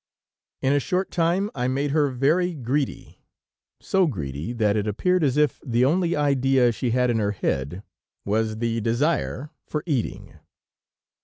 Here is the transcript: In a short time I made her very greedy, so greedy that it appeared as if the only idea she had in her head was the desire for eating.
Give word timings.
In 0.63 0.73
a 0.73 0.79
short 0.79 1.11
time 1.11 1.51
I 1.53 1.67
made 1.67 1.91
her 1.91 2.09
very 2.09 2.55
greedy, 2.55 3.19
so 3.79 4.07
greedy 4.07 4.51
that 4.51 4.75
it 4.75 4.87
appeared 4.87 5.23
as 5.23 5.37
if 5.37 5.61
the 5.63 5.85
only 5.85 6.15
idea 6.15 6.71
she 6.71 6.89
had 6.89 7.11
in 7.11 7.19
her 7.19 7.33
head 7.33 7.83
was 8.25 8.57
the 8.57 8.81
desire 8.81 9.51
for 9.67 9.83
eating. 9.85 10.39